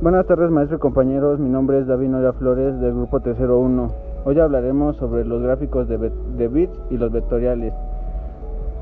[0.00, 3.88] Buenas tardes maestro y compañeros, mi nombre es David Noria Flores del grupo Tercero 1.
[4.26, 5.98] Hoy hablaremos sobre los gráficos de,
[6.36, 7.74] de bits y los vectoriales.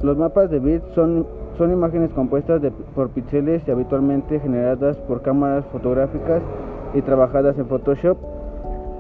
[0.03, 1.27] Los mapas de bits son,
[1.57, 2.61] son imágenes compuestas
[2.95, 6.43] por píxeles y habitualmente generadas por cámaras fotográficas
[6.93, 8.19] y trabajadas en Photoshop.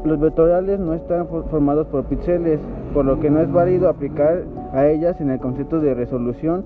[0.07, 2.61] Los vectoriales no están formados por píxeles,
[2.95, 4.43] por lo que no es válido aplicar
[4.73, 6.65] a ellas en el concepto de resolución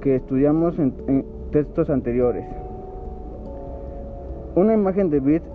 [0.00, 2.46] que estudiamos en textos anteriores.
[4.54, 5.46] Una imagen de bits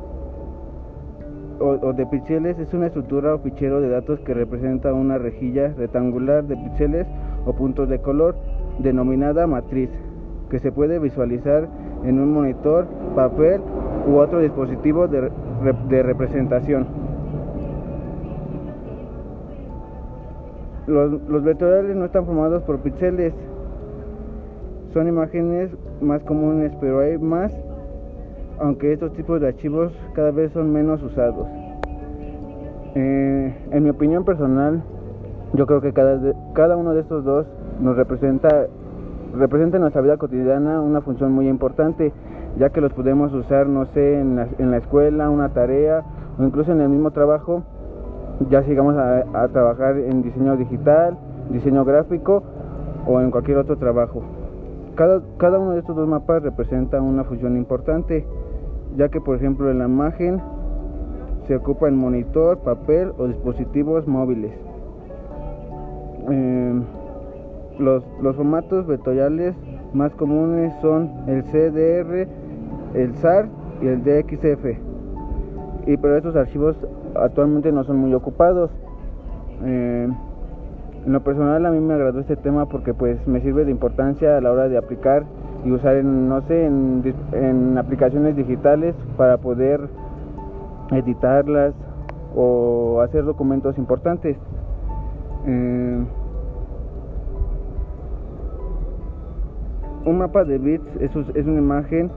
[1.59, 6.43] o, de píxeles es una estructura o fichero de datos que representa una rejilla rectangular
[6.43, 7.07] de píxeles
[7.45, 8.35] o puntos de color
[8.79, 9.89] denominada matriz,
[10.49, 11.67] que se puede visualizar
[12.03, 12.85] en un monitor,
[13.15, 13.61] papel
[14.07, 15.31] u otro dispositivo de,
[16.03, 16.85] representación.
[20.87, 23.33] Los, los vectoriales no están formados por píxeles,
[24.93, 27.53] son imágenes más comunes, pero hay más
[28.59, 31.47] aunque estos tipos de archivos cada vez son menos usados.
[32.95, 34.83] Eh, en mi opinión personal,
[35.53, 37.45] yo creo que cada, uno de estos dos
[37.79, 38.67] nos representa,
[39.35, 42.13] representa en nuestra vida cotidiana una función muy importante,
[42.57, 46.03] ya que los podemos usar, no sé, en la, en la escuela, una tarea
[46.37, 47.63] o incluso en el mismo trabajo,
[48.49, 51.17] ya sigamos a, a trabajar en diseño digital,
[51.49, 52.43] diseño gráfico
[53.07, 54.23] o en cualquier otro trabajo.
[54.95, 58.27] Cada, uno de estos dos mapas representa una función importante
[58.97, 60.41] ya que por ejemplo en la imagen
[61.47, 64.51] se ocupa el monitor, papel o dispositivos móviles.
[66.29, 66.81] Eh,
[67.79, 69.55] los, los, formatos vectoriales
[69.93, 72.27] más comunes son el CDR,
[72.93, 73.47] el SAR
[73.81, 74.65] y el DXF.
[75.85, 76.77] Y pero estos archivos
[77.15, 78.71] actualmente no son muy ocupados.
[79.65, 80.07] Eh,
[81.05, 84.37] en lo personal a mí me agradó este tema porque pues me sirve de importancia
[84.37, 85.25] a la hora de aplicar
[85.63, 89.89] y usar en, no sé, en, aplicaciones digitales para poder
[90.91, 91.73] editarlas
[92.35, 94.37] o hacer documentos importantes.
[95.45, 96.05] Eh,
[100.05, 102.11] un mapa de bits es, es una imagen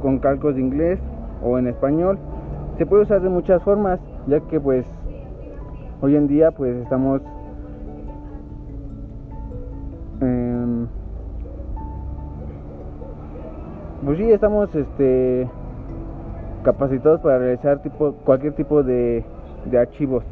[0.00, 1.00] con calcos de inglés
[1.42, 2.18] o en español.
[2.78, 4.86] Se puede usar de muchas formas, ya que pues
[6.00, 7.22] hoy en día pues estamos
[14.04, 15.48] pues sí estamos este
[16.62, 19.24] capacitados para realizar tipo cualquier tipo de,
[19.64, 20.24] de archivos.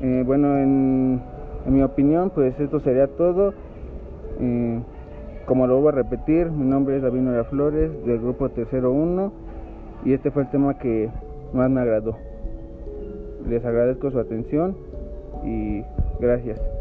[0.00, 1.20] Eh, bueno en,
[1.66, 3.52] mi opinión pues esto sería todo.
[4.40, 4.80] Eh,
[5.46, 9.32] como lo voy a repetir mi nombre es David Nora Flores del grupo Tercero 1
[10.04, 11.10] y este fue el tema que
[11.52, 12.16] más me agradó.
[13.48, 14.76] Les agradezco su atención
[15.44, 15.82] y
[16.20, 16.77] gracias